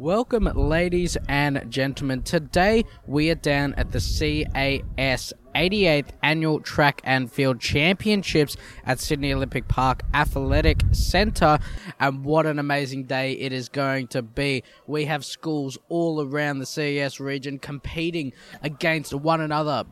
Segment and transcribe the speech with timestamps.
[0.00, 2.22] Welcome, ladies and gentlemen.
[2.22, 9.30] Today we are down at the CAS 88th Annual Track and Field Championships at Sydney
[9.34, 11.58] Olympic Park Athletic Centre,
[11.98, 14.62] and what an amazing day it is going to be.
[14.86, 18.32] We have schools all around the CAS region competing
[18.62, 19.84] against one another.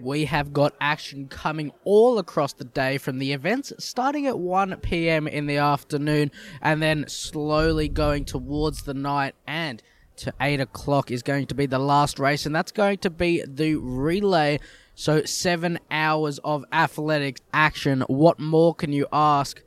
[0.00, 4.76] We have got action coming all across the day from the events starting at 1
[4.76, 5.28] p.m.
[5.28, 6.30] in the afternoon
[6.62, 9.82] and then slowly going towards the night and
[10.16, 13.42] to 8 o'clock is going to be the last race and that's going to be
[13.46, 14.58] the relay.
[14.94, 18.02] So, seven hours of athletics action.
[18.02, 19.62] What more can you ask?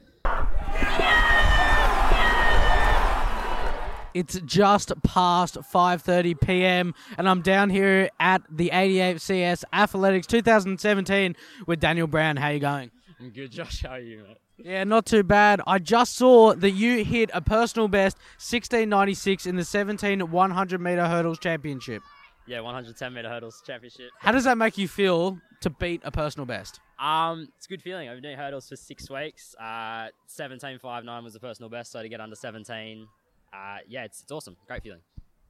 [4.13, 6.93] It's just past 5:30 p.m.
[7.17, 12.37] and I'm down here at the 88 CS Athletics 2017 with Daniel Brown.
[12.37, 12.91] How you going?
[13.19, 13.83] I'm good, Josh.
[13.83, 14.37] How are you, mate?
[14.57, 15.61] Yeah, not too bad.
[15.65, 21.07] I just saw that you hit a personal best 1696 in the 17 100 meter
[21.07, 22.03] hurdles championship.
[22.45, 24.09] Yeah, 110 meter hurdles championship.
[24.19, 26.79] How does that make you feel to beat a personal best?
[26.99, 28.09] Um, it's a good feeling.
[28.09, 29.55] I've been doing hurdles for six weeks.
[29.59, 33.07] Uh, 17.59 was the personal best, so to get under 17,
[33.53, 34.57] uh, yeah, it's, it's awesome.
[34.67, 35.01] Great feeling.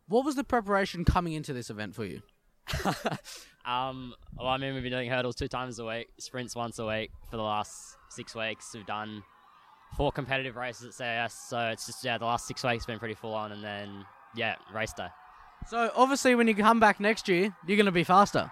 [0.07, 2.21] What was the preparation coming into this event for you?
[3.65, 6.85] um, well, I mean, we've been doing hurdles two times a week, sprints once a
[6.85, 8.71] week for the last six weeks.
[8.73, 9.23] We've done
[9.95, 13.13] four competitive races at CAS, so it's just yeah, the last six weeks been pretty
[13.15, 15.07] full on, and then yeah, race day.
[15.67, 18.51] So obviously, when you come back next year, you're going to be faster.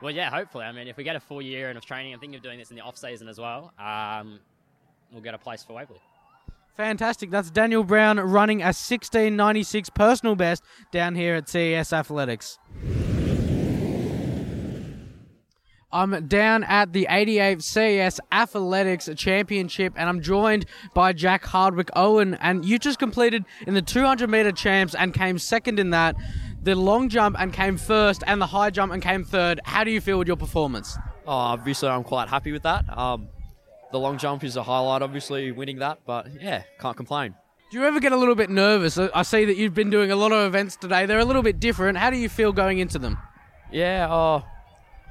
[0.00, 0.64] Well, yeah, hopefully.
[0.64, 2.70] I mean, if we get a full year of training, I'm thinking of doing this
[2.70, 3.72] in the off season as well.
[3.78, 4.40] Um,
[5.12, 6.00] we'll get a place for Waverley.
[6.76, 7.30] Fantastic.
[7.30, 12.58] That's Daniel Brown running a 1696 personal best down here at CAS Athletics.
[15.92, 22.34] I'm down at the 88th CAS Athletics Championship and I'm joined by Jack Hardwick Owen.
[22.40, 26.16] And you just completed in the 200 meter champs and came second in that,
[26.60, 29.60] the long jump and came first, and the high jump and came third.
[29.64, 30.98] How do you feel with your performance?
[31.26, 32.84] Oh, obviously, I'm quite happy with that.
[32.98, 33.28] Um,
[33.94, 37.32] the long jump is a highlight, obviously, winning that, but yeah, can't complain.
[37.70, 38.98] Do you ever get a little bit nervous?
[38.98, 41.06] I see that you've been doing a lot of events today.
[41.06, 41.96] They're a little bit different.
[41.96, 43.18] How do you feel going into them?
[43.70, 44.44] Yeah, oh,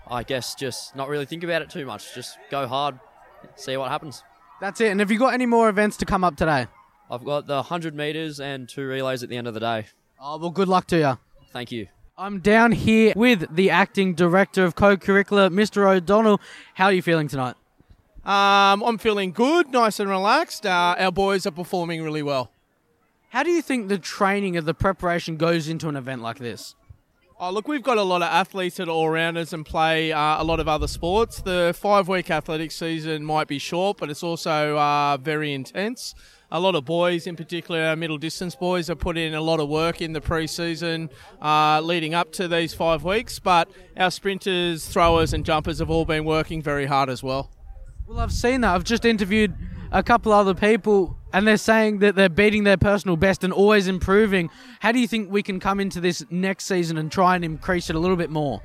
[0.06, 2.14] I guess just not really think about it too much.
[2.14, 3.00] Just go hard,
[3.56, 4.22] see what happens.
[4.60, 4.92] That's it.
[4.92, 6.68] And have you got any more events to come up today?
[7.10, 9.86] I've got the 100 metres and two relays at the end of the day.
[10.20, 11.18] Oh, well, good luck to you.
[11.54, 11.88] Thank you.
[12.18, 15.88] I'm down here with the acting director of co-curricular, Mr.
[15.88, 16.42] O'Donnell.
[16.74, 17.56] How are you feeling tonight?
[18.26, 20.66] Um, I'm feeling good, nice and relaxed.
[20.66, 22.52] Uh, our boys are performing really well.
[23.30, 26.76] How do you think the training of the preparation goes into an event like this?
[27.40, 30.42] Oh, look, we've got a lot of athletes that are all rounders and play uh,
[30.42, 31.42] a lot of other sports.
[31.42, 36.16] The five week athletic season might be short, but it's also uh, very intense
[36.54, 39.60] a lot of boys, in particular our middle distance boys, have put in a lot
[39.60, 41.10] of work in the pre-season
[41.42, 43.40] uh, leading up to these five weeks.
[43.40, 47.50] But our sprinters, throwers, and jumpers have all been working very hard as well.
[48.08, 48.76] Well, I've seen that.
[48.76, 49.56] I've just interviewed
[49.92, 53.88] a couple other people, and they're saying that they're beating their personal best and always
[53.88, 54.50] improving.
[54.80, 57.90] How do you think we can come into this next season and try and increase
[57.90, 58.62] it a little bit more?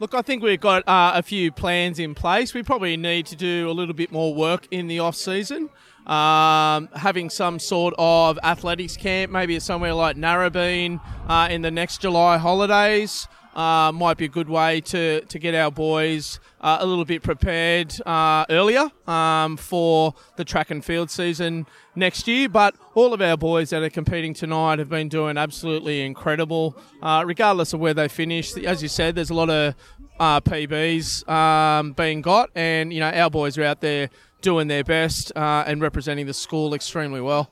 [0.00, 2.52] Look, I think we've got uh, a few plans in place.
[2.52, 5.70] We probably need to do a little bit more work in the off season
[6.06, 12.00] um, having some sort of athletics camp, maybe somewhere like Narrabeen uh, in the next
[12.00, 13.26] July holidays.
[13.56, 17.22] Uh, might be a good way to, to get our boys uh, a little bit
[17.22, 22.50] prepared uh, earlier um, for the track and field season next year.
[22.50, 27.24] But all of our boys that are competing tonight have been doing absolutely incredible, uh,
[27.26, 28.54] regardless of where they finish.
[28.58, 29.74] As you said, there's a lot of
[30.20, 34.10] uh, PBs um, being got, and you know our boys are out there
[34.42, 37.50] doing their best uh, and representing the school extremely well.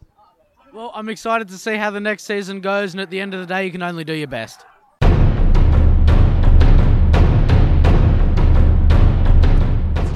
[0.75, 3.41] Well, I'm excited to see how the next season goes, and at the end of
[3.41, 4.67] the day, you can only do your best.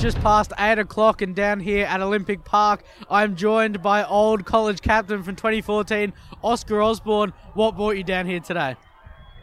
[0.08, 4.80] Just past 8 o'clock, and down here at Olympic Park, I'm joined by old college
[4.80, 7.34] captain from 2014, Oscar Osborne.
[7.52, 8.76] What brought you down here today?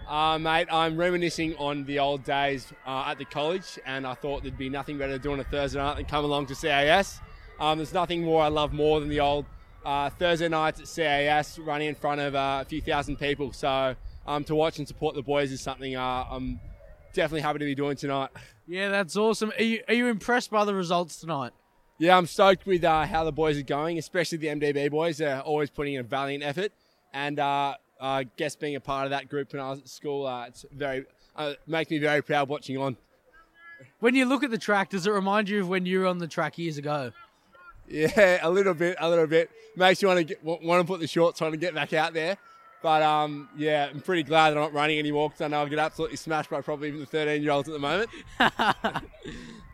[0.07, 4.41] Uh, mate, I'm reminiscing on the old days uh, at the college, and I thought
[4.41, 7.19] there'd be nothing better to do on a Thursday night than come along to CAS.
[7.59, 9.45] Um, there's nothing more I love more than the old
[9.85, 13.53] uh, Thursday nights at CAS running in front of uh, a few thousand people.
[13.53, 13.95] So
[14.25, 16.59] um, to watch and support the boys is something uh, I'm
[17.15, 18.29] definitely happy to be doing tonight.
[18.67, 19.51] Yeah, that's awesome.
[19.57, 21.53] Are you, are you impressed by the results tonight?
[21.97, 25.17] Yeah, I'm stoked with uh, how the boys are going, especially the MDB boys.
[25.17, 26.71] They're always putting in a valiant effort.
[27.13, 30.27] And uh, I guess being a part of that group when I was at school,
[30.27, 32.97] uh, it's very uh, makes me very proud watching on.
[33.99, 36.17] When you look at the track, does it remind you of when you were on
[36.17, 37.11] the track years ago?
[37.87, 39.49] Yeah, a little bit, a little bit.
[39.75, 42.13] Makes you want to get, want to put the shorts on and get back out
[42.13, 42.37] there.
[42.85, 45.79] But um, yeah, I'm pretty glad they're not running anymore because I know I'll get
[45.79, 48.11] absolutely smashed by probably even the 13 year olds at the moment.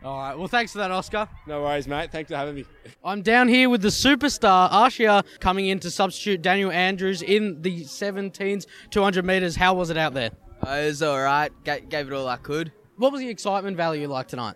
[0.02, 0.34] All right.
[0.34, 1.28] Well, thanks for that, Oscar.
[1.46, 2.10] No worries, mate.
[2.10, 2.64] Thanks for having me.
[3.04, 7.82] I'm down here with the superstar Ashia coming in to substitute Daniel Andrews in the
[7.82, 9.58] 17s, 200 meters.
[9.58, 10.32] How was it out there?
[10.66, 11.52] Uh, it was all right.
[11.66, 12.72] Ga- gave it all I could.
[12.96, 14.56] What was the excitement value like tonight?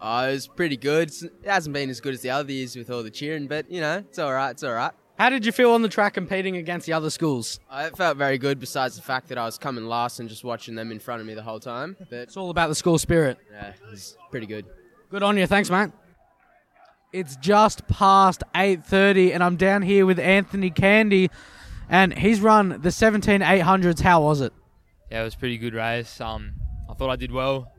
[0.00, 1.10] Uh, it was pretty good.
[1.10, 3.80] It hasn't been as good as the other years with all the cheering, but you
[3.80, 4.50] know, it's all right.
[4.50, 4.92] It's all right.
[5.18, 7.58] How did you feel on the track competing against the other schools?
[7.70, 8.60] I felt very good.
[8.60, 11.26] Besides the fact that I was coming last and just watching them in front of
[11.26, 13.38] me the whole time, but It's all about the school spirit.
[13.50, 14.66] yeah, it was pretty good.
[15.10, 15.46] Good on you.
[15.46, 15.90] Thanks, mate.
[17.12, 21.30] It's just past 8:30 and I'm down here with Anthony Candy
[21.88, 24.00] and he's run the 17 800s.
[24.00, 24.52] How was it?
[25.10, 26.20] Yeah, it was a pretty good race.
[26.20, 26.52] Um,
[26.90, 27.72] I thought I did well.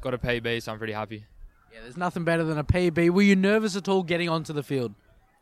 [0.00, 1.24] Got a PB, so I'm pretty happy.
[1.72, 3.10] Yeah, there's nothing better than a PB.
[3.10, 4.94] Were you nervous at all getting onto the field?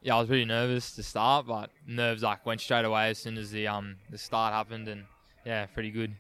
[0.03, 3.37] Yeah, I was pretty nervous to start, but nerves like went straight away as soon
[3.37, 5.05] as the um the start happened, and
[5.45, 6.15] yeah, pretty good.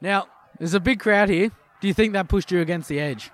[0.00, 0.26] Now,
[0.58, 1.50] there's a big crowd here.
[1.80, 3.30] Do you think that pushed you against the edge?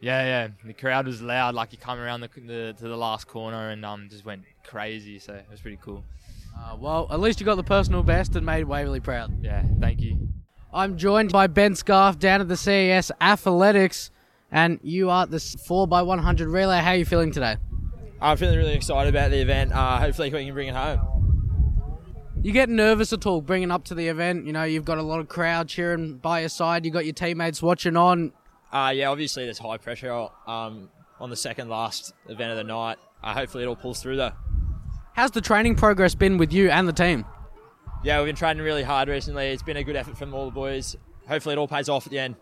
[0.00, 0.48] Yeah, yeah.
[0.64, 1.54] The crowd was loud.
[1.54, 5.18] Like you come around the, the to the last corner and um just went crazy.
[5.18, 6.04] So it was pretty cool.
[6.56, 9.32] Uh, well, at least you got the personal best and made Waverley proud.
[9.42, 10.28] Yeah, thank you.
[10.72, 14.10] I'm joined by Ben Scarf down at the CAS Athletics,
[14.50, 16.78] and you are the 4x100 relay.
[16.80, 17.56] How are you feeling today?
[18.20, 19.72] I'm feeling really excited about the event.
[19.72, 21.00] Uh, hopefully, we can bring it home.
[22.42, 24.46] You get nervous at all bringing up to the event?
[24.46, 26.84] You know, you've got a lot of crowd cheering by your side.
[26.84, 28.32] You got your teammates watching on.
[28.72, 32.98] Uh, yeah, obviously, there's high pressure um, on the second last event of the night.
[33.22, 34.32] Uh, hopefully, it all pulls through though.
[35.14, 37.24] How's the training progress been with you and the team?
[38.04, 39.48] Yeah, we've been training really hard recently.
[39.48, 40.96] It's been a good effort from all the boys.
[41.28, 42.36] Hopefully, it all pays off at the end.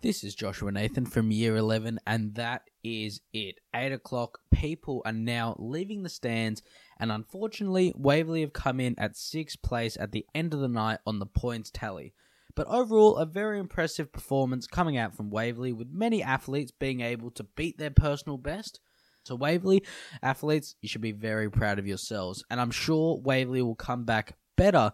[0.00, 3.60] This is Joshua Nathan from Year 11, and that is it.
[3.74, 6.62] 8 o'clock, people are now leaving the stands,
[6.98, 10.98] and unfortunately, Waverley have come in at 6th place at the end of the night
[11.06, 12.14] on the points tally.
[12.54, 17.30] But overall, a very impressive performance coming out from Waverley, with many athletes being able
[17.32, 18.80] to beat their personal best.
[19.24, 19.84] So, Waverley
[20.22, 24.36] athletes, you should be very proud of yourselves, and I'm sure Waverley will come back
[24.56, 24.92] better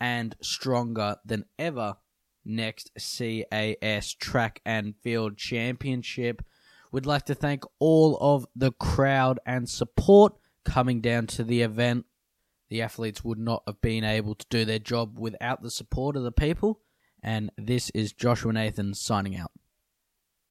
[0.00, 1.96] and stronger than ever
[2.44, 6.42] next CAS Track and Field Championship.
[6.90, 12.06] We'd like to thank all of the crowd and support coming down to the event.
[12.68, 16.22] The athletes would not have been able to do their job without the support of
[16.22, 16.80] the people.
[17.22, 19.52] And this is Joshua Nathan signing out.